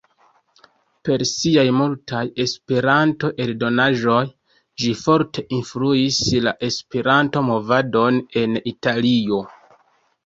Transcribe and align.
Per 1.07 1.23
siaj 1.31 1.65
multaj 1.79 2.21
Esperanto-eldonaĵoj 2.45 4.23
ĝi 4.85 4.91
forte 5.05 5.45
influis 5.59 6.21
la 6.47 6.57
Esperanto-Movadon 6.71 8.21
en 8.45 8.61
Italio. 8.75 9.45